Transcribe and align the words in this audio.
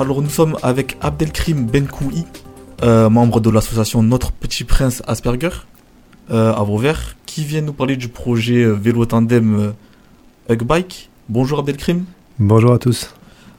Alors 0.00 0.22
nous 0.22 0.30
sommes 0.30 0.56
avec 0.62 0.96
Abdelkrim 1.02 1.66
Benkoui, 1.66 2.24
euh, 2.82 3.10
membre 3.10 3.38
de 3.38 3.50
l'association 3.50 4.02
Notre 4.02 4.32
Petit 4.32 4.64
Prince 4.64 5.02
Asperger 5.06 5.50
euh, 6.30 6.54
à 6.54 6.62
Vauvert, 6.62 7.16
qui 7.26 7.44
vient 7.44 7.60
nous 7.60 7.74
parler 7.74 7.98
du 7.98 8.08
projet 8.08 8.62
euh, 8.64 8.72
vélo 8.72 9.04
tandem 9.04 9.74
Hugbike. 10.48 11.10
Bonjour 11.28 11.58
Abdelkrim. 11.58 12.06
Bonjour 12.38 12.72
à 12.72 12.78
tous. 12.78 13.14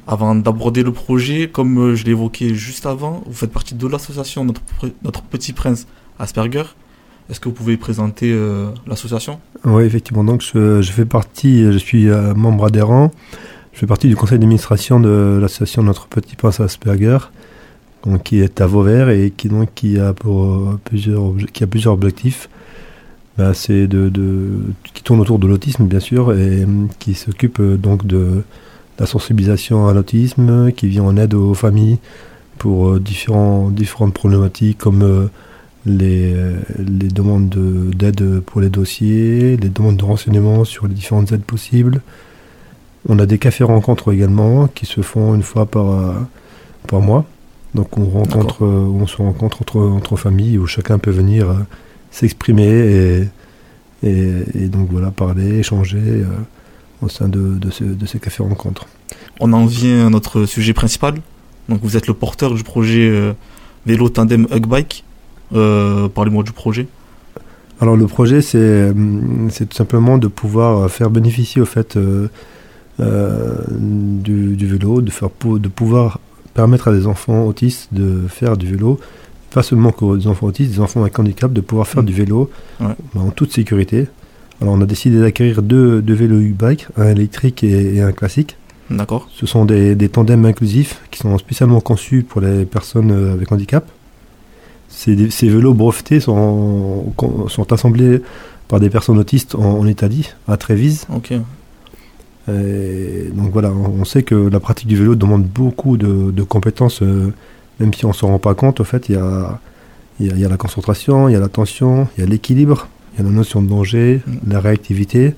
Avant 0.07 0.33
d'aborder 0.33 0.81
le 0.81 0.91
projet, 0.91 1.47
comme 1.47 1.93
je 1.93 2.05
l'ai 2.05 2.11
évoqué 2.11 2.55
juste 2.55 2.87
avant, 2.87 3.21
vous 3.27 3.33
faites 3.33 3.51
partie 3.51 3.75
de 3.75 3.85
l'association 3.85 4.43
Notre, 4.43 4.61
Notre 5.03 5.21
Petit 5.21 5.53
Prince 5.53 5.85
Asperger. 6.17 6.63
Est-ce 7.29 7.39
que 7.39 7.49
vous 7.49 7.55
pouvez 7.55 7.77
présenter 7.77 8.35
l'association? 8.87 9.39
Oui, 9.63 9.83
effectivement. 9.83 10.23
Donc, 10.23 10.41
je, 10.41 10.81
fais 10.91 11.05
partie, 11.05 11.71
je 11.71 11.77
suis 11.77 12.07
membre 12.35 12.65
adhérent. 12.65 13.11
Je 13.73 13.79
fais 13.79 13.87
partie 13.87 14.09
du 14.09 14.15
conseil 14.15 14.37
d'administration 14.37 14.99
de 14.99 15.39
l'association 15.41 15.81
Notre 15.83 16.07
Petit 16.07 16.35
Prince 16.35 16.59
Asperger, 16.59 17.17
donc, 18.05 18.23
qui 18.23 18.41
est 18.41 18.59
à 18.59 18.67
Vauvert 18.67 19.09
et 19.09 19.31
qui, 19.35 19.47
donc, 19.47 19.69
qui, 19.73 19.97
a, 19.97 20.13
pour, 20.13 20.43
euh, 20.43 20.79
plusieurs, 20.83 21.33
qui 21.53 21.63
a 21.63 21.67
plusieurs 21.67 21.93
objectifs. 21.93 22.49
Bah, 23.37 23.53
c'est 23.53 23.87
de, 23.87 24.11
qui 24.93 25.03
tourne 25.03 25.21
autour 25.21 25.39
de 25.39 25.47
l'autisme, 25.47 25.85
bien 25.85 26.01
sûr, 26.01 26.33
et 26.33 26.65
hum, 26.65 26.89
qui 26.99 27.13
s'occupe 27.13 27.59
euh, 27.61 27.77
donc 27.77 28.05
de 28.05 28.43
la 28.99 29.05
sensibilisation 29.05 29.87
à 29.87 29.93
l'autisme, 29.93 30.71
qui 30.73 30.87
vient 30.87 31.03
en 31.03 31.15
aide 31.15 31.33
aux 31.33 31.53
familles 31.53 31.99
pour 32.57 32.89
euh, 32.89 32.99
différents, 32.99 33.69
différentes 33.69 34.13
problématiques 34.13 34.79
comme 34.79 35.29
les, 35.85 36.35
les 36.77 37.07
demandes 37.07 37.55
d'aide 37.95 38.41
pour 38.41 38.61
les 38.61 38.69
dossiers, 38.69 39.55
les 39.57 39.69
demandes 39.69 39.97
de 39.97 40.03
renseignements 40.03 40.65
sur 40.65 40.87
les 40.87 40.93
différentes 40.93 41.31
aides 41.31 41.43
possibles, 41.43 42.01
on 43.07 43.19
a 43.19 43.25
des 43.25 43.37
cafés 43.37 43.63
rencontres 43.63 44.13
également 44.13 44.67
qui 44.67 44.85
se 44.85 45.01
font 45.01 45.33
une 45.35 45.43
fois 45.43 45.65
par, 45.65 45.91
euh, 45.91 46.13
par 46.87 47.01
mois. 47.01 47.25
Donc 47.73 47.97
on 47.97 48.05
rencontre, 48.05 48.65
euh, 48.65 48.67
on 48.67 49.07
se 49.07 49.17
rencontre 49.17 49.61
entre, 49.61 49.79
entre 49.79 50.15
familles 50.15 50.57
où 50.57 50.67
chacun 50.67 50.99
peut 50.99 51.11
venir 51.11 51.49
euh, 51.49 51.55
s'exprimer 52.11 53.29
et, 54.03 54.07
et, 54.07 54.67
donc 54.67 54.89
voilà 54.91 55.11
parler, 55.11 55.59
échanger 55.59 56.25
au 57.01 57.07
sein 57.07 57.29
de, 57.29 57.57
de, 57.57 58.05
ces 58.05 58.19
cafés 58.19 58.43
rencontres. 58.43 58.87
On 59.39 59.53
en 59.53 59.65
vient 59.65 60.07
à 60.07 60.09
notre 60.09 60.45
sujet 60.45 60.73
principal. 60.73 61.15
Donc 61.69 61.79
vous 61.83 61.95
êtes 61.95 62.07
le 62.07 62.13
porteur 62.13 62.53
du 62.53 62.63
projet 62.63 63.33
vélo 63.85 64.09
tandem 64.09 64.47
Hugbike. 64.51 65.05
Parlez-moi 65.51 66.43
du 66.43 66.51
projet. 66.51 66.87
Alors 67.81 67.95
le 67.95 68.05
projet 68.05 68.41
c'est 68.41 68.93
tout 68.93 69.75
simplement 69.75 70.19
de 70.19 70.27
pouvoir 70.27 70.89
faire 70.89 71.09
bénéficier 71.09 71.61
au 71.61 71.65
fait 71.65 71.97
euh, 71.97 72.29
du, 72.99 74.67
vélo, 74.67 75.01
de, 75.01 75.11
faire, 75.11 75.29
de 75.43 75.67
pouvoir 75.67 76.19
permettre 76.53 76.89
à 76.89 76.93
des 76.93 77.07
enfants 77.07 77.45
autistes 77.45 77.89
de 77.91 78.27
faire 78.27 78.57
du 78.57 78.67
vélo, 78.67 78.99
pas 79.51 79.63
seulement 79.63 79.91
qu'aux 79.91 80.27
enfants 80.27 80.47
autistes, 80.47 80.73
des 80.73 80.79
enfants 80.79 81.01
avec 81.01 81.17
handicap, 81.19 81.51
de 81.51 81.61
pouvoir 81.61 81.87
faire 81.87 82.03
mm. 82.03 82.05
du 82.05 82.13
vélo 82.13 82.49
en 83.15 83.31
toute 83.31 83.51
sécurité. 83.51 84.07
Alors 84.61 84.75
on 84.75 84.81
a 84.81 84.85
décidé 84.85 85.19
d'acquérir 85.19 85.61
deux, 85.61 86.01
deux 86.01 86.13
vélos 86.13 86.39
U-Bike, 86.39 86.87
un 86.97 87.09
électrique 87.09 87.63
et, 87.63 88.01
un 88.01 88.11
classique. 88.11 88.57
D'accord. 88.89 89.27
Ce 89.31 89.45
sont 89.45 89.65
des, 89.65 90.09
tandems 90.09 90.45
inclusifs 90.45 91.01
qui 91.11 91.19
sont 91.19 91.37
spécialement 91.37 91.79
conçus 91.79 92.23
pour 92.27 92.41
les 92.41 92.65
personnes 92.65 93.11
euh, 93.11 93.33
avec 93.33 93.51
handicap. 93.51 93.89
Ces, 94.89 95.29
ces 95.29 95.47
vélos 95.47 95.73
brevetés 95.73 96.19
sont, 96.19 97.13
sont 97.47 97.73
assemblés 97.73 98.21
par 98.67 98.81
des 98.81 98.89
personnes 98.89 99.17
autistes 99.17 99.55
en, 99.55 99.79
en 99.79 99.87
Italie, 99.87 100.29
à 100.47 100.57
Trévise. 100.57 101.07
Ok 102.51 103.31
donc 103.33 103.51
voilà, 103.51 103.71
on 103.71 104.05
sait 104.05 104.23
que 104.23 104.35
la 104.35 104.59
pratique 104.59 104.87
du 104.87 104.95
vélo 104.95 105.15
demande 105.15 105.43
beaucoup 105.43 105.97
de, 105.97 106.43
compétences, 106.43 107.01
euh, 107.01 107.33
même 107.79 107.93
si 107.93 108.05
on 108.05 108.09
ne 108.09 108.13
s'en 108.13 108.27
rend 108.27 108.39
pas 108.39 108.53
compte. 108.53 108.81
En 108.81 108.83
fait, 108.83 109.09
il 109.09 109.15
y 109.15 109.17
a, 109.17 109.59
y, 110.19 110.45
a, 110.45 110.49
la 110.49 110.57
concentration, 110.57 111.29
il 111.29 111.33
y 111.33 111.35
a 111.35 111.39
l'attention, 111.39 112.07
il 112.17 112.21
y 112.21 112.23
a 112.23 112.29
l'équilibre, 112.29 112.87
il 113.13 113.19
y 113.19 113.21
a 113.21 113.29
la 113.29 113.35
notion 113.35 113.61
de 113.61 113.67
danger, 113.67 114.21
mm. 114.25 114.51
la 114.51 114.59
réactivité. 114.59 115.35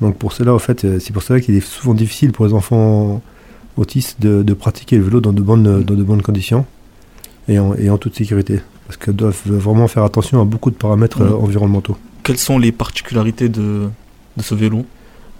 Donc 0.00 0.16
pour 0.16 0.32
cela, 0.32 0.54
en 0.54 0.58
fait, 0.58 0.84
euh, 0.84 0.98
c'est 0.98 1.12
pour 1.12 1.22
cela 1.22 1.40
qu'il 1.40 1.54
est 1.54 1.66
souvent 1.66 1.94
difficile 1.94 2.32
pour 2.32 2.46
les 2.46 2.54
enfants 2.54 3.22
autistes 3.76 4.20
de, 4.20 4.54
pratiquer 4.54 4.96
le 4.96 5.04
vélo 5.04 5.20
dans 5.20 5.32
de 5.32 5.42
bonnes, 5.42 5.80
mm. 5.80 5.84
dans 5.84 5.94
de 5.94 6.02
bonnes 6.02 6.22
conditions 6.22 6.66
et 7.48 7.58
en, 7.58 7.74
et 7.74 7.90
en 7.90 7.98
toute 7.98 8.16
sécurité. 8.16 8.60
Parce 8.86 8.96
qu'ils 8.96 9.14
doivent 9.14 9.40
vraiment 9.46 9.88
faire 9.88 10.04
attention 10.04 10.40
à 10.40 10.44
beaucoup 10.44 10.70
de 10.70 10.76
paramètres 10.76 11.20
mm. 11.22 11.32
euh, 11.32 11.36
environnementaux. 11.36 11.96
Quelles 12.22 12.38
sont 12.38 12.58
les 12.58 12.72
particularités 12.72 13.48
de, 13.48 13.88
de 14.36 14.42
ce 14.42 14.54
vélo? 14.54 14.84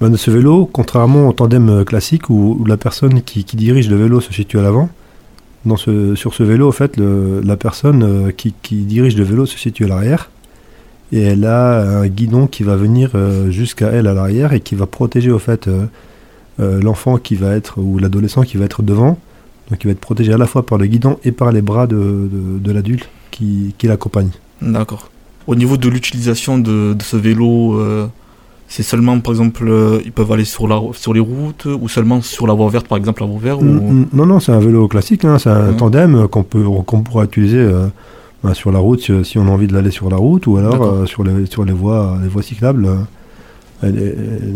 Ben, 0.00 0.09
de 0.09 0.16
ce 0.16 0.31
vélo, 0.31 0.69
contrairement 0.72 1.28
au 1.28 1.33
tandem 1.34 1.69
euh, 1.69 1.84
classique 1.84 2.31
où, 2.31 2.65
la 2.66 2.78
personne 2.78 3.21
qui, 3.21 3.44
dirige 3.44 3.91
le 3.91 3.97
vélo 3.97 4.21
se 4.21 4.33
situe 4.33 4.59
à 4.59 4.62
l'avant, 4.62 4.88
sur 5.77 6.33
ce 6.33 6.43
vélo, 6.43 6.69
en 6.69 6.72
fait, 6.72 6.97
la 6.97 7.56
personne 7.59 8.03
euh, 8.03 8.31
qui, 8.33 8.55
dirige 8.71 9.16
le 9.16 9.25
vélo 9.25 9.44
se 9.44 9.59
situe 9.59 9.84
à 9.84 9.89
l'arrière 9.89 10.31
et 11.12 11.21
elle 11.21 11.44
a 11.44 12.00
un 12.00 12.06
guidon 12.06 12.47
qui 12.47 12.62
va 12.62 12.77
venir 12.77 13.10
euh, 13.15 13.50
jusqu'à 13.50 13.89
elle 13.89 14.06
à 14.06 14.15
l'arrière 14.15 14.53
et 14.53 14.60
qui 14.60 14.75
va 14.75 14.87
protéger 14.87 15.31
au 15.31 15.39
fait 15.39 15.69
l'enfant 16.59 17.16
qui 17.16 17.37
va 17.37 17.55
être 17.55 17.78
ou 17.78 17.99
l'adolescent 17.99 18.43
qui 18.43 18.59
va 18.59 18.66
être 18.66 18.83
devant. 18.83 19.19
Donc 19.71 19.83
il 19.83 19.87
va 19.87 19.93
être 19.93 20.00
protégé 20.00 20.33
à 20.33 20.37
la 20.37 20.47
fois 20.47 20.65
par 20.65 20.77
le 20.77 20.87
guidon 20.87 21.19
et 21.25 21.33
par 21.33 21.53
les 21.53 21.62
bras 21.62 21.87
de, 21.87 22.28
l'adulte 22.66 23.09
qui, 23.31 23.75
l'accompagne. 23.83 24.28
D'accord. 24.60 25.10
Au 25.47 25.55
niveau 25.55 25.78
de 25.78 25.89
l'utilisation 25.89 26.59
de, 26.59 26.94
ce 27.00 27.16
vélo, 27.16 27.81
c'est 28.71 28.85
seulement, 28.85 29.19
par 29.19 29.33
exemple, 29.33 29.67
euh, 29.69 30.01
ils 30.05 30.13
peuvent 30.13 30.31
aller 30.31 30.45
sur, 30.45 30.69
la, 30.69 30.81
sur 30.93 31.13
les 31.13 31.19
routes 31.19 31.67
ou 31.67 31.89
seulement 31.89 32.23
sur 32.23 32.47
la 32.47 32.55
voie 32.55 32.71
verte, 32.71 32.87
par 32.87 32.99
exemple, 32.99 33.21
la 33.21 33.27
voie 33.27 33.41
verte 33.41 33.61
ou... 33.61 33.65
Mm, 33.65 34.01
mm, 34.03 34.07
non, 34.13 34.27
non, 34.27 34.39
c'est 34.39 34.53
un 34.53 34.61
vélo 34.61 34.87
classique, 34.87 35.25
hein, 35.25 35.41
c'est 35.41 35.51
un 35.51 35.73
tandem 35.73 36.29
qu'on 36.29 36.45
peut 36.45 36.63
qu'on 36.87 37.03
pourra 37.03 37.25
utiliser 37.25 37.59
euh, 37.59 37.89
bah, 38.45 38.55
sur 38.55 38.71
la 38.71 38.79
route 38.79 39.25
si, 39.25 39.39
on 39.39 39.49
a 39.49 39.51
envie 39.51 39.67
de 39.67 39.75
l'aller 39.75 39.91
sur 39.91 40.09
la 40.09 40.17
route 40.17 40.47
ou 40.47 40.57
alors 40.57 40.85
euh, 40.85 41.05
sur, 41.07 41.25
les, 41.25 41.47
sur 41.47 41.65
les 41.65 41.73
voies, 41.73 42.17
les 42.23 42.29
voies 42.29 42.45
cyclables, 42.45 42.89
les, 43.83 44.15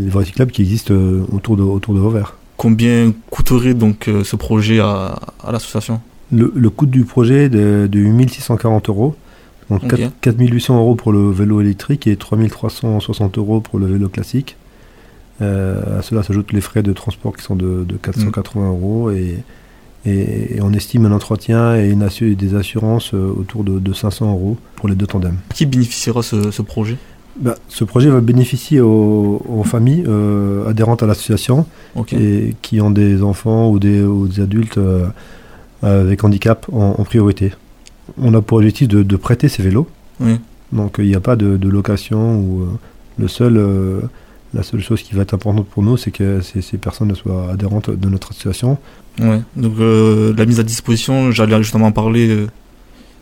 voies 0.09 0.25
cyclables 0.25 0.53
qui 0.53 0.63
existent 0.63 0.95
autour 1.33 1.57
de, 1.57 1.65
autour 1.65 1.93
de 1.93 1.99
Vauvert. 1.99 2.37
Combien 2.57 3.13
coûterait 3.31 3.75
donc 3.75 4.09
ce 4.23 4.37
projet 4.37 4.79
à, 4.79 5.19
l'association? 5.51 6.01
Le, 6.31 6.53
le, 6.55 6.71
coût 6.71 6.87
du 6.87 7.05
projet 7.05 7.47
est 7.47 7.49
de, 7.49 7.89
de 7.91 7.99
8640 7.99 8.91
euros. 8.91 9.17
Donc 9.71 9.83
4800 10.21 10.79
euros 10.79 10.95
pour 10.95 11.13
le 11.13 11.31
vélo 11.31 11.61
électrique 11.61 12.07
et 12.07 12.17
3360 12.17 13.39
euros 13.39 13.61
pour 13.61 13.79
le 13.79 13.87
vélo 13.87 14.09
classique. 14.09 14.57
Euh, 15.43 15.99
à 15.99 16.03
cela 16.03 16.23
s'ajoutent 16.23 16.53
les 16.53 16.61
frais 16.61 16.83
de 16.83 16.93
transport 16.93 17.37
qui 17.37 17.43
sont 17.43 17.57
de, 17.57 17.85
480 18.03 18.65
mm. 18.65 18.69
euros 18.69 19.11
et, 19.11 19.39
et, 20.07 20.61
on 20.61 20.73
estime 20.73 21.07
un 21.07 21.13
entretien 21.13 21.77
et, 21.77 21.89
une 21.89 22.07
des 22.37 22.55
assurances 22.55 23.15
euh, 23.15 23.35
autour 23.37 23.65
de, 23.65 23.93
500 23.93 24.31
euros 24.31 24.57
pour 24.77 24.89
les 24.89 24.95
deux 24.95 25.07
tandems. 25.07 25.39
Qui 25.53 25.67
bénéficiera 25.67 26.23
ce, 26.23 26.51
ce 26.51 26.63
projet? 26.63 26.97
Bah, 27.37 27.57
ce 27.69 27.83
projet 27.83 28.11
va 28.11 28.21
bénéficier 28.21 28.81
aux, 28.81 29.65
familles 29.65 30.05
euh, 30.07 30.69
adhérentes 30.69 31.03
à 31.03 31.07
l'association 31.07 31.67
et 32.13 32.55
qui 32.63 32.81
ont 32.81 32.93
des 32.93 33.25
enfants 33.25 33.71
ou 33.71 33.81
des, 33.81 34.05
adultes 34.41 34.79
avec 35.83 36.23
handicap 36.23 36.67
en 36.73 37.03
priorité 37.05 37.53
on 38.20 38.34
a 38.34 38.41
pour 38.41 38.59
objectif 38.59 38.88
de, 38.88 39.16
prêter 39.16 39.48
ces 39.48 39.62
vélos. 39.62 39.87
Donc 40.72 40.97
il 40.98 41.06
n'y 41.06 41.15
a 41.15 41.20
pas 41.20 41.37
de, 41.37 41.69
location 41.69 42.37
ou 42.37 42.62
euh, 42.62 42.66
le 43.19 43.28
seul, 43.28 43.56
euh, 43.56 44.00
la 44.53 44.62
seule 44.62 44.81
chose 44.81 45.03
qui 45.03 45.15
va 45.15 45.22
être 45.22 45.34
importante 45.34 45.66
pour 45.66 45.82
nous, 45.82 45.97
c'est 45.97 46.10
que 46.10 46.41
ces, 46.41 46.78
personnes 46.78 47.15
soient 47.15 47.50
adhérentes 47.53 47.91
de 47.91 48.09
notre 48.09 48.31
association. 48.32 48.78
Donc 49.19 49.75
euh, 49.78 50.34
la 50.37 50.47
mise 50.47 50.60
à 50.60 50.62
disposition, 50.62 51.31
j'allais 51.31 51.56
justement 51.62 51.87
en 51.87 51.92
parler. 51.92 52.47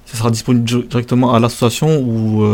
ça 0.07 0.17
sera 0.17 0.31
disponible 0.31 0.65
directement 0.65 1.35
à 1.35 1.41
l'association 1.41 2.01
ou 2.01 2.45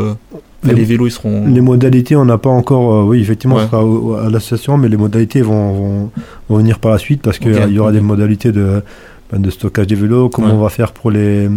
les, 0.65 0.85
vélos 0.85 1.07
ils 1.07 1.13
seront. 1.13 1.47
Les 1.47 1.61
modalités, 1.61 2.17
on 2.17 2.25
n'a 2.25 2.39
pas 2.39 2.51
encore. 2.51 3.07
oui, 3.07 3.21
effectivement, 3.21 3.59
ce 3.61 3.67
sera 3.67 4.27
à 4.27 4.31
l'association, 4.31 4.79
mais 4.79 4.89
les 4.89 4.97
modalités 4.97 5.43
vont, 5.43 6.11
vont, 6.49 6.57
venir 6.57 6.81
par 6.81 6.91
la 6.91 6.99
suite 6.99 7.23
parce 7.23 7.39
qu'il 7.39 7.73
y 7.73 7.79
aura 7.79 7.93
des 7.93 8.01
modalités 8.01 8.51
de, 8.51 8.83
ben, 9.31 9.41
de 9.41 9.51
stockage 9.51 9.87
des 9.87 9.95
vélos, 9.95 10.29
comment 10.29 10.55
on 10.55 10.61
va 10.63 10.71
faire 10.71 10.93
pour 10.93 11.11
les 11.11 11.49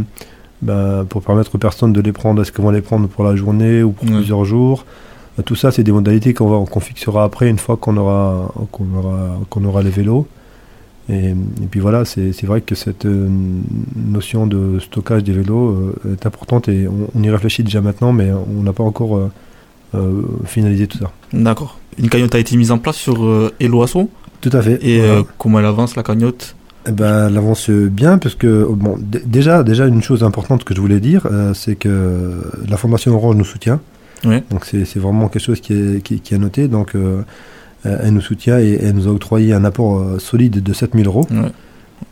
bah, 0.62 1.06
pour 1.10 1.22
permettre 1.24 1.56
aux 1.56 1.58
personnes 1.58 1.94
de 1.94 2.02
les 2.02 2.12
prendre, 2.12 2.42
est-ce 2.42 2.52
qu'elles 2.52 2.66
vont 2.66 2.72
les 2.72 2.82
prendre 2.82 3.08
pour 3.08 3.24
la 3.24 3.36
journée 3.36 3.84
ou 3.84 3.92
pour 3.92 4.06
plusieurs 4.06 4.46
jours? 4.46 4.86
Bah, 5.38 5.44
tout 5.46 5.56
ça, 5.56 5.72
c'est 5.72 5.84
des 5.84 5.92
modalités 5.92 6.34
qu'on 6.34 6.66
qu'on 6.66 6.80
fixera 6.80 7.24
après 7.24 7.50
une 7.50 7.58
fois 7.58 7.78
qu'on 7.78 7.98
aura, 7.98 8.54
qu'on 8.72 8.86
aura, 8.96 9.40
qu'on 9.50 9.66
aura 9.66 9.82
les 9.82 9.90
vélos. 9.90 10.28
Et, 11.10 11.30
et 11.30 11.68
puis 11.70 11.80
voilà, 11.80 12.06
c'est 12.06 12.44
vrai 12.44 12.62
que 12.62 12.76
cette 12.76 13.06
euh, 13.06 13.28
notion 13.96 14.48
de 14.48 14.80
stockage 14.80 15.24
des 15.24 15.34
vélos 15.34 15.70
euh, 15.70 16.14
est 16.14 16.26
importante 16.26 16.70
et 16.70 16.88
on, 16.88 17.24
y 17.24 17.30
réfléchit 17.30 17.64
déjà 17.64 17.82
maintenant, 17.82 18.14
mais 18.14 18.32
on 18.32 18.64
n'a 18.64 18.72
pas 18.72 18.84
encore 18.84 19.30
euh, 19.96 20.22
finalisé 20.46 20.88
tout 20.88 21.00
ça. 21.00 21.12
D'accord. 21.34 21.80
Une 21.98 22.10
cagnotte 22.10 22.36
a 22.36 22.40
été 22.40 22.56
mise 22.56 22.72
en 22.72 22.78
place 22.78 22.96
sur 22.96 23.52
Eloasso 23.60 24.10
Tout 24.40 24.52
à 24.54 24.62
fait. 24.62 24.80
Et 24.88 25.02
comment 25.38 25.60
elle 25.60 25.66
avance 25.66 25.98
la 25.98 26.04
cagnotte? 26.04 26.56
Ben, 26.86 27.28
elle 27.28 27.38
avance 27.38 27.70
bien 27.70 28.18
parce 28.18 28.36
que 28.36 28.68
bon, 28.70 28.98
déjà, 29.00 29.64
déjà 29.64 29.86
une 29.86 30.02
chose 30.02 30.24
importante 30.24 30.64
que 30.64 30.74
je 30.76 30.82
voulais 30.82 31.00
dire, 31.00 31.28
euh, 31.32 31.54
c'est 31.54 31.76
que 31.76 32.42
la 32.68 32.78
Fondation 32.78 33.14
Orange 33.14 33.36
nous 33.36 33.46
soutient. 33.46 33.80
Donc 34.24 34.66
c'est 34.66 34.98
vraiment 34.98 35.28
quelque 35.30 35.44
chose 35.44 35.62
qui 35.62 35.74
est, 35.74 36.04
qui, 36.04 36.20
qui 36.20 36.34
est 36.34 36.38
noté. 36.38 36.68
Donc 36.68 36.96
euh, 36.96 37.22
elle 37.84 38.14
nous 38.14 38.22
soutient 38.22 38.60
et 38.60 38.80
elle 38.82 38.96
nous 38.96 39.08
a 39.08 39.12
octroyé 39.12 39.54
un 39.54 39.64
apport 39.64 40.00
euh, 40.00 40.20
solide 40.20 40.62
de 40.62 40.74
7000 40.74 41.08
euros. 41.08 41.28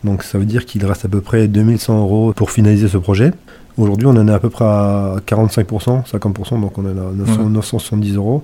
Donc 0.04 0.24
ça 0.24 0.38
veut 0.38 0.46
dire 0.46 0.66
qu'il 0.66 0.86
reste 0.86 1.06
à 1.06 1.08
peu 1.08 1.22
près 1.22 1.48
2100 1.48 2.00
euros 2.00 2.34
pour 2.34 2.52
finaliser 2.52 2.88
ce 2.88 2.98
projet. 2.98 3.32
Aujourd'hui, 3.78 4.08
on 4.08 4.12
en 4.12 4.28
est 4.28 4.32
à 4.32 4.40
peu 4.40 4.50
près 4.50 4.66
à 4.66 5.16
45%, 5.26 6.06
50%, 6.06 6.62
donc 6.62 6.78
on 6.78 6.86
est 6.86 6.92
à 6.92 7.12
900, 7.16 7.50
970 7.50 8.16
euros. 8.16 8.44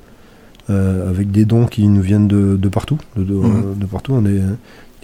Euh, 0.71 1.11
avec 1.11 1.29
des 1.29 1.45
dons 1.45 1.67
qui 1.67 1.87
nous 1.87 2.01
viennent 2.01 2.27
de, 2.27 2.57
de 2.57 2.69
partout. 2.69 2.97
De, 3.15 3.23
de, 3.23 3.35
de 3.75 3.85
partout, 3.85 4.13
on 4.13 4.25
est 4.25 4.41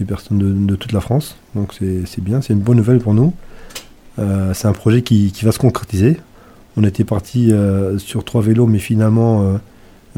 des 0.02 0.08
personnes 0.08 0.38
de, 0.40 0.52
de 0.52 0.76
toute 0.76 0.92
la 0.92 1.02
France. 1.02 1.36
Donc 1.56 1.74
c'est 1.80 2.22
bien, 2.24 2.42
c'est 2.42 2.54
une 2.54 2.60
bonne 2.60 2.78
nouvelle 2.78 3.00
pour 3.00 3.14
nous. 3.14 3.34
Euh, 4.20 4.54
c'est 4.54 4.68
un 4.68 4.74
projet 4.74 5.02
qui, 5.02 5.32
qui 5.32 5.46
va 5.46 5.52
se 5.52 5.60
concrétiser. 5.60 6.18
On 6.78 6.84
était 6.84 7.04
parti 7.04 7.52
euh, 7.52 7.98
sur 7.98 8.24
trois 8.24 8.42
vélos, 8.42 8.66
mais 8.68 8.80
finalement, 8.80 9.58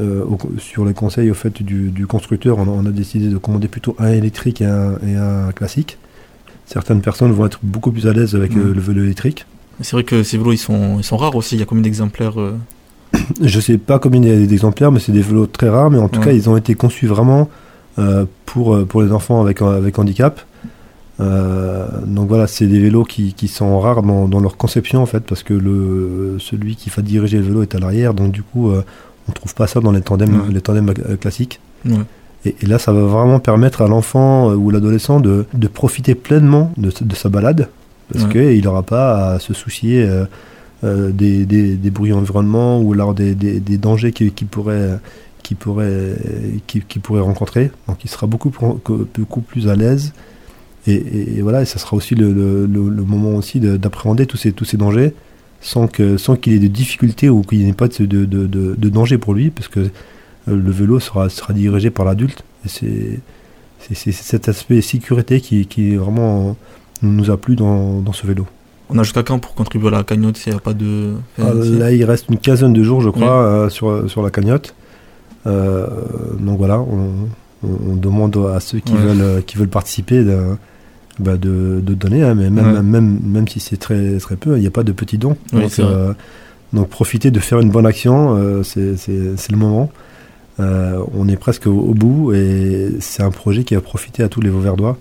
euh, 0.00 0.24
au- 0.24 0.38
sur 0.58 0.84
les 0.84 0.94
conseils 0.94 1.30
au 1.30 1.34
fait 1.34 1.62
du, 1.62 1.90
du 1.90 2.06
constructeur, 2.06 2.58
on 2.58 2.62
a, 2.64 2.70
on 2.70 2.86
a 2.86 2.90
décidé 2.90 3.28
de 3.28 3.38
commander 3.38 3.68
plutôt 3.68 3.94
un 3.98 4.10
électrique 4.10 4.60
et 4.60 4.66
un, 4.66 4.92
et 5.06 5.14
un 5.16 5.52
classique. 5.52 5.98
Certaines 6.66 7.00
personnes 7.02 7.32
vont 7.32 7.46
être 7.46 7.60
beaucoup 7.62 7.92
plus 7.92 8.06
à 8.06 8.12
l'aise 8.12 8.34
avec 8.34 8.56
euh, 8.56 8.72
le 8.74 8.80
vélo 8.80 9.02
électrique. 9.04 9.46
C'est 9.80 9.92
vrai 9.92 10.04
que 10.04 10.22
ces 10.22 10.38
vélos, 10.38 10.52
ils 10.52 10.58
sont, 10.58 10.98
ils 10.98 11.04
sont 11.04 11.16
rares 11.16 11.34
aussi. 11.36 11.56
Il 11.56 11.58
y 11.58 11.62
a 11.62 11.66
combien 11.66 11.82
d'exemplaires 11.82 12.34
Je 13.40 13.60
sais 13.60 13.78
pas 13.78 13.98
combien 13.98 14.20
il 14.22 14.28
y 14.40 14.44
a 14.44 14.46
d'exemplaires, 14.46 14.90
mais 14.92 15.00
c'est 15.00 15.12
des 15.12 15.22
vélos 15.22 15.46
très 15.46 15.68
rares. 15.68 15.90
Mais 15.90 15.98
en 15.98 16.08
tout 16.08 16.20
Ouais. 16.20 16.26
cas, 16.26 16.32
ils 16.32 16.48
ont 16.48 16.56
été 16.56 16.74
conçus 16.74 17.06
vraiment 17.06 17.48
pour, 18.46 18.74
euh, 18.74 18.84
pour 18.84 19.02
les 19.02 19.12
enfants 19.12 19.40
avec, 19.42 19.62
avec 19.62 19.98
handicap. 19.98 20.40
Euh, 21.20 21.86
donc 22.06 22.28
voilà, 22.28 22.46
c'est 22.46 22.66
des 22.66 22.80
vélos 22.80 23.04
qui, 23.04 23.34
qui 23.34 23.46
sont 23.48 23.78
rares 23.78 24.02
dans, 24.02 24.26
dans 24.26 24.40
leur 24.40 24.56
conception 24.56 25.00
en 25.00 25.06
fait, 25.06 25.20
parce 25.20 25.42
que 25.42 25.54
le, 25.54 26.36
celui 26.40 26.74
qui 26.76 26.90
va 26.90 27.02
diriger 27.02 27.38
le 27.38 27.44
vélo 27.44 27.62
est 27.62 27.74
à 27.74 27.78
l'arrière. 27.78 28.14
Donc 28.14 28.32
du 28.32 28.42
coup, 28.42 28.70
euh, 28.70 28.82
on 29.28 29.32
trouve 29.32 29.54
pas 29.54 29.66
ça 29.66 29.80
dans 29.80 29.92
les 29.92 30.00
tandems, 30.00 30.40
Ouais. 30.46 30.52
les 30.52 30.60
tandems 30.60 30.92
euh, 31.08 31.16
classiques. 31.16 31.60
Ouais. 31.86 31.94
Et, 32.44 32.56
et 32.62 32.66
là, 32.66 32.78
ça 32.78 32.92
va 32.92 33.02
vraiment 33.02 33.38
permettre 33.38 33.82
à 33.82 33.86
l'enfant 33.88 34.50
euh, 34.50 34.54
ou 34.54 34.70
l'adolescent 34.70 35.20
de, 35.20 35.46
de 35.54 35.68
profiter 35.68 36.14
pleinement 36.16 36.72
de, 36.76 36.90
de 37.00 37.14
sa 37.14 37.28
balade, 37.28 37.68
parce 38.12 38.24
Ouais. 38.26 38.54
qu'il 38.56 38.64
n'aura 38.64 38.82
pas 38.82 39.34
à 39.34 39.38
se 39.38 39.54
soucier 39.54 40.02
euh, 40.02 40.24
euh, 40.82 41.10
des, 41.12 41.46
des, 41.46 41.76
des 41.76 41.90
bruits 41.90 42.12
environnement 42.12 42.80
ou 42.80 42.92
alors 42.92 43.14
des, 43.14 43.34
des, 43.36 43.78
dangers 43.78 44.10
qu'il 44.12 44.34
qui 44.34 44.44
pourrait, 44.44 44.98
qui 45.44 45.54
pourrait, 45.54 46.16
qui, 46.66 46.80
qui 46.80 46.98
pourrait 46.98 47.20
rencontrer. 47.20 47.70
Donc 47.86 48.04
il 48.04 48.10
sera 48.10 48.26
beaucoup, 48.26 48.50
beaucoup 49.16 49.40
plus 49.40 49.68
à 49.68 49.76
l'aise. 49.76 50.12
Et, 50.88 50.94
et- 50.94 51.38
et 51.38 51.42
voilà, 51.42 51.62
et 51.62 51.64
ça 51.66 51.78
sera 51.78 51.96
aussi 51.96 52.14
le, 52.16 52.32
le, 52.32 52.66
le- 52.66 52.88
le 52.88 53.02
moment 53.04 53.36
aussi 53.36 53.60
de- 53.60 53.76
d'appréhender 53.76 54.26
tous 54.26 54.36
ces, 54.36 54.50
tous 54.52 54.64
ces 54.64 54.76
dangers 54.76 55.14
sans 55.60 55.86
que 55.86 56.16
sans 56.18 56.34
qu'il 56.36 56.52
ait 56.52 56.58
de 56.58 56.66
difficultés 56.66 57.30
ou 57.30 57.40
qu'il 57.42 57.60
n'y 57.64 57.70
ait 57.70 57.72
pas 57.72 57.88
de, 57.88 58.04
de, 58.04 58.24
de, 58.26 58.46
de- 58.46 58.74
de 58.76 58.88
danger 58.90 59.16
pour 59.16 59.32
lui, 59.34 59.50
parce 59.50 59.68
que 59.68 59.80
euh, 59.80 59.88
le 60.48 60.70
vélo 60.70 60.98
sera, 61.00 61.28
sera 61.30 61.52
dirigé 61.54 61.90
par 61.90 62.04
l'adulte. 62.04 62.42
Et 62.66 62.68
c'est 63.94 64.12
cet 64.12 64.48
aspect 64.48 64.80
sécurité 64.82 65.40
qui, 65.40 65.66
qui 65.66 65.94
vraiment 65.96 66.56
nous 67.02 67.30
a 67.30 67.36
plu 67.36 67.54
dans, 67.56 68.00
dans 68.00 68.12
ce 68.12 68.26
vélo. 68.26 68.46
On 68.90 68.98
a 68.98 69.02
jusqu'à 69.02 69.22
quand 69.22 69.38
pour 69.38 69.54
contribuer 69.54 69.88
à 69.88 69.92
la 69.92 70.04
cagnotte 70.04 70.36
s'il 70.36 70.52
n'y 70.52 70.58
a 70.58 70.60
pas 70.60 70.74
de. 70.74 71.12
Ah, 71.40 71.52
là, 71.54 71.92
il 71.92 72.04
reste 72.04 72.26
une 72.30 72.38
quinzaine 72.38 72.72
de 72.74 72.82
jours, 72.82 73.00
je 73.00 73.08
crois, 73.10 73.42
euh, 73.46 73.68
sur, 73.70 74.08
sur 74.10 74.22
la 74.22 74.30
cagnotte. 74.30 74.74
Euh, 75.46 75.86
donc 76.40 76.58
voilà, 76.58 76.80
on, 76.80 77.10
on- 77.66 77.92
on 77.92 77.96
demande 77.96 78.36
à 78.54 78.60
ceux 78.60 78.78
qui, 78.80 78.92
Ouais. 78.94 79.00
veulent, 79.00 79.42
qui 79.44 79.56
veulent 79.56 79.68
participer 79.68 80.22
de, 80.24 80.38
bah, 81.18 81.36
de, 81.36 81.80
de 81.84 81.94
donner, 81.94 82.22
hein, 82.22 82.34
mais 82.34 82.50
même, 82.50 82.74
Ouais. 82.74 82.82
même, 82.82 83.20
même 83.24 83.48
si 83.48 83.60
c'est 83.60 83.76
très, 83.76 84.16
très 84.18 84.36
peu, 84.36 84.56
il 84.56 84.60
n'y 84.60 84.66
a 84.66 84.70
pas 84.70 84.82
de 84.84 84.92
petits 84.92 85.18
dons. 85.18 85.36
Oui, 85.52 85.62
donc, 85.62 85.78
euh, 85.80 86.12
donc 86.72 86.88
profiter 86.88 87.30
de 87.30 87.38
faire 87.40 87.60
une 87.60 87.70
bonne 87.70 87.86
action, 87.86 88.36
euh, 88.36 88.62
c'est 88.62 89.50
le 89.50 89.56
moment. 89.56 89.90
Euh, 90.60 90.98
on 91.18 91.26
est 91.28 91.36
presque 91.36 91.66
au, 91.66 91.72
au 91.72 91.94
bout 91.94 92.32
et 92.32 92.92
c'est 93.00 93.22
un 93.24 93.30
projet 93.32 93.64
qui 93.64 93.74
va 93.74 93.80
profiter 93.80 94.22
à 94.22 94.28
tous 94.28 94.40
les 94.40 94.50
Vauverdois. 94.50 94.96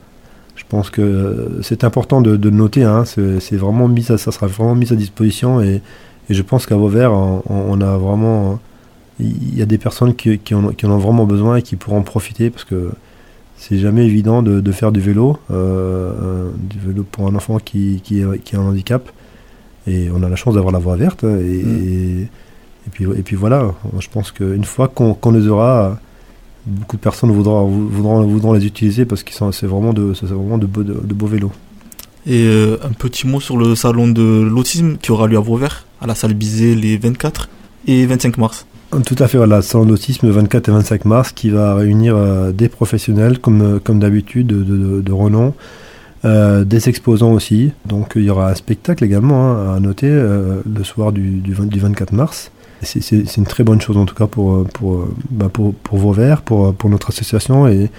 Je 0.55 0.63
pense 0.67 0.89
que 0.89 1.59
c'est 1.61 1.83
important 1.83 2.21
de, 2.21 2.37
de 2.37 2.49
noter. 2.49 2.83
Hein, 2.83 3.05
c'est 3.05 3.39
c'est 3.39 3.55
vraiment 3.57 3.87
mis 3.87 4.05
à, 4.11 4.17
ça 4.17 4.31
sera 4.31 4.47
vraiment 4.47 4.73
mis 4.75 4.91
à 4.91 4.95
disposition 4.95 5.61
et, 5.61 5.81
et 6.29 6.33
je 6.33 6.41
pense 6.41 6.65
qu'à 6.65 6.75
Vauvert, 6.75 7.11
on, 7.13 7.43
on 7.49 7.81
a 7.81 7.97
vraiment, 7.97 8.59
il 9.19 9.57
y 9.57 9.61
a 9.61 9.65
des 9.65 9.77
personnes 9.77 10.15
qui, 10.15 10.39
qui, 10.39 10.55
en, 10.55 10.69
qui 10.69 10.85
en 10.85 10.91
ont 10.91 10.97
vraiment 10.97 11.25
besoin 11.25 11.57
et 11.57 11.61
qui 11.61 11.75
pourront 11.75 11.97
en 11.97 12.03
profiter 12.03 12.49
parce 12.49 12.63
que 12.63 12.91
c'est 13.57 13.77
jamais 13.77 14.05
évident 14.05 14.41
de, 14.41 14.59
de 14.59 14.71
faire 14.71 14.91
du 14.91 14.99
vélo, 14.99 15.37
euh, 15.51 16.11
euh, 16.21 16.49
du 16.57 16.79
vélo 16.79 17.05
pour 17.09 17.27
un 17.27 17.35
enfant 17.35 17.59
qui, 17.59 18.01
qui, 18.03 18.21
qui 18.43 18.55
a 18.55 18.59
un 18.59 18.63
handicap. 18.63 19.09
Et 19.87 20.09
on 20.13 20.23
a 20.23 20.29
la 20.29 20.35
chance 20.35 20.55
d'avoir 20.55 20.73
la 20.73 20.79
voie 20.79 20.95
verte. 20.95 21.23
Et, 21.23 21.27
Mm. 21.63 21.87
et, 21.87 22.27
et 22.85 22.89
puis, 22.91 23.05
et 23.05 23.21
puis 23.23 23.35
voilà, 23.35 23.73
je 23.99 24.07
pense 24.09 24.31
qu'une 24.31 24.65
fois 24.65 24.87
qu'on 24.89 25.31
les 25.31 25.47
aura, 25.47 25.97
beaucoup 26.65 26.97
de 26.97 27.01
personnes 27.01 27.31
voudront, 27.31 27.65
voudront, 27.65 28.21
voudront 28.23 28.53
les 28.53 28.65
utiliser 28.65 29.05
parce 29.05 29.23
que 29.23 29.31
c'est 29.51 29.67
vraiment, 29.67 29.93
de, 29.93 30.13
c'est 30.13 30.25
vraiment 30.25 30.57
de, 30.57 30.65
beaux, 30.65 30.83
de, 30.83 30.93
de 30.93 31.13
beaux 31.13 31.27
vélos. 31.27 31.51
Et 32.25 32.45
euh, 32.45 32.77
un 32.83 32.93
petit 32.93 33.27
mot 33.27 33.39
sur 33.39 33.57
le 33.57 33.75
salon 33.75 34.07
de 34.07 34.41
l'autisme 34.41 34.97
qui 34.97 35.11
aura 35.11 35.27
lieu 35.27 35.37
à 35.37 35.41
Vauvert, 35.41 35.85
à 36.01 36.07
la 36.07 36.15
salle 36.15 36.33
Bizet 36.33 36.75
les 36.75 36.97
24 36.97 37.49
et 37.87 38.05
25 38.05 38.37
mars. 38.37 38.65
Tout 39.01 39.15
à 39.19 39.27
fait, 39.27 39.37
voilà, 39.37 39.61
salon 39.61 39.85
d'autisme 39.85 40.29
24 40.29 40.69
et 40.69 40.71
25 40.71 41.05
mars 41.05 41.31
qui 41.31 41.49
va 41.49 41.73
réunir 41.75 42.15
euh, 42.15 42.51
des 42.51 42.69
professionnels 42.69 43.39
comme, 43.39 43.61
euh, 43.61 43.79
comme 43.79 43.99
d'habitude 43.99 44.47
de, 44.47 44.63
de, 44.63 45.01
de 45.01 45.11
renom, 45.11 45.53
euh, 46.25 46.63
des 46.63 46.89
exposants 46.89 47.31
aussi. 47.31 47.71
Donc 47.85 48.13
il 48.15 48.23
y 48.23 48.29
aura 48.29 48.49
un 48.49 48.55
spectacle 48.55 49.03
également 49.03 49.51
hein, 49.51 49.75
à 49.75 49.79
noter 49.79 50.09
euh, 50.09 50.61
le 50.71 50.83
soir 50.83 51.11
du, 51.11 51.39
du, 51.39 51.53
20 51.53 51.65
du 51.67 51.79
24 51.79 52.11
mars. 52.13 52.51
C'est 52.81 53.37
une 53.37 53.45
très 53.45 53.63
bonne 53.63 53.79
chose 53.79 53.95
en 53.95 54.05
tout 54.05 54.15
cas 54.15 54.27
pour, 54.27 54.65
pour, 54.65 55.07
bah, 55.29 55.47
pour, 55.51 55.73
pour 55.73 55.97
Vauvert, 55.97 56.41
pour, 56.41 56.73
pour 56.75 56.89
notre 56.89 57.09
association 57.11 57.65
et, 57.65 57.89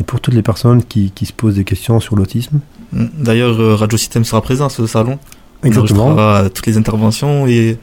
et 0.00 0.04
pour 0.04 0.20
toutes 0.20 0.32
les 0.32 0.42
personnes 0.42 0.82
qui, 0.82 1.10
qui 1.10 1.26
se 1.26 1.34
posent 1.34 1.56
des 1.56 1.64
questions 1.64 2.00
sur 2.00 2.16
l'autisme. 2.16 2.60
D'ailleurs, 2.92 3.78
Radio 3.78 3.98
Système 3.98 4.24
sera 4.24 4.40
présent 4.40 4.66
à 4.66 4.70
ce 4.70 4.86
salon. 4.86 5.18
On 5.62 5.66
Exactement. 5.66 6.04
enregistrera 6.04 6.48
toutes 6.48 6.66
les 6.66 6.78
interventions 6.78 7.46
et 7.46 7.76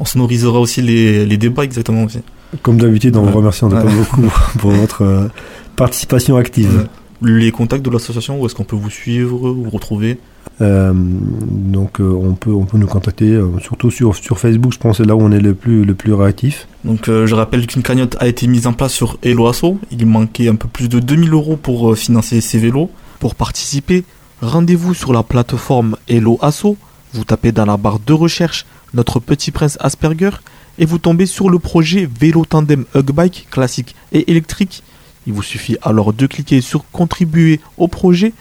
on 0.00 0.04
sonorisera 0.04 0.58
aussi 0.60 0.82
les, 0.82 1.26
les 1.26 1.36
débats 1.36 1.64
exactement 1.64 2.04
aussi. 2.04 2.20
Comme 2.62 2.78
d'habitude, 2.78 3.16
on 3.16 3.22
vous 3.22 3.36
remercie 3.36 3.64
en 3.64 3.68
tout 3.68 3.76
cas 3.76 3.84
Ouais. 3.84 3.92
beaucoup 3.94 4.22
pour 4.58 4.70
votre 4.82 5.02
euh, 5.02 5.28
participation 5.76 6.36
active. 6.36 6.88
Les 7.20 7.50
contacts 7.50 7.84
de 7.84 7.90
l'association, 7.90 8.40
où 8.40 8.46
est-ce 8.46 8.54
qu'on 8.54 8.64
peut 8.64 8.76
vous 8.76 8.90
suivre, 8.90 9.50
vous 9.50 9.70
retrouver? 9.70 10.18
Euh, 10.60 10.92
donc 10.94 12.00
euh, 12.00 12.04
on, 12.10 12.34
peut, 12.34 12.52
on 12.52 12.64
peut 12.64 12.78
nous 12.78 12.86
contacter, 12.86 13.30
euh, 13.32 13.48
surtout 13.60 13.90
sur, 13.90 14.14
sur 14.16 14.38
Facebook, 14.38 14.72
je 14.72 14.78
pense 14.78 14.96
c'est 14.98 15.04
là 15.04 15.14
où 15.16 15.20
on 15.20 15.30
est 15.32 15.40
le 15.40 15.54
plus, 15.54 15.84
le 15.84 15.94
plus 15.94 16.12
réactif. 16.14 16.68
Donc 16.84 17.06
je 17.06 17.34
rappelle 17.34 17.66
qu'une 17.66 17.82
cagnotte 17.82 18.16
a 18.20 18.28
été 18.28 18.46
mise 18.46 18.66
en 18.68 18.72
place 18.72 18.92
sur 18.92 19.18
Hello 19.22 19.46
Asso. 19.48 19.78
Il 19.90 20.06
manquait 20.06 20.48
un 20.48 20.54
peu 20.54 20.68
plus 20.68 20.88
de 20.88 21.00
2000 21.00 21.32
euros 21.32 21.56
pour 21.56 21.96
financer 21.96 22.40
ces 22.40 22.58
vélos. 22.58 22.90
Pour 23.18 23.34
participer, 23.34 24.04
rendez-vous 24.40 24.94
sur 24.94 25.12
la 25.12 25.22
plateforme 25.24 25.96
Hello 26.08 26.38
Asso. 26.40 26.76
Vous 27.12 27.24
tapez 27.24 27.52
dans 27.52 27.64
la 27.64 27.76
barre 27.76 27.98
de 27.98 28.12
recherche 28.12 28.66
notre 28.94 29.20
petit 29.20 29.50
prince 29.50 29.78
Asperger 29.80 30.30
et 30.78 30.86
vous 30.86 30.98
tombez 30.98 31.26
sur 31.26 31.50
le 31.50 31.58
projet 31.58 32.08
vélo 32.20 32.44
tandem 32.44 32.84
Hug 32.94 33.10
Bike 33.12 33.48
classique 33.50 33.94
et 34.12 34.30
électrique. 34.30 34.82
Il 35.26 35.32
vous 35.32 35.42
suffit 35.42 35.76
alors 35.82 36.12
de 36.12 36.26
cliquer 36.26 36.60
sur 36.60 36.84
contribuer 36.90 37.60
au 37.76 37.88
projet 37.88 38.32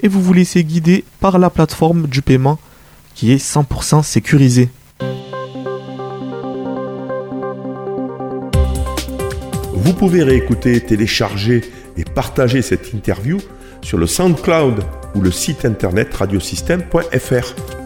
et 0.00 0.08
vous 0.08 0.22
vous 0.22 0.32
laissez 0.32 0.64
guider 0.64 1.04
par 1.20 1.38
la 1.38 1.50
plateforme 1.50 2.06
du 2.06 2.22
paiement 2.22 2.58
qui 3.14 3.32
est 3.32 3.44
100% 3.44 4.02
sécurisée. 4.02 4.70
Vous 9.74 9.94
pouvez 9.94 10.22
réécouter, 10.22 10.80
télécharger 10.80 11.62
et 11.96 12.04
partager 12.04 12.62
cette 12.62 12.92
interview 12.92 13.38
sur 13.82 13.98
le 13.98 14.06
SoundCloud 14.06 14.84
ou 15.14 15.20
le 15.20 15.30
site 15.30 15.64
internet 15.64 16.14
radiosystème.fr. 16.14 17.81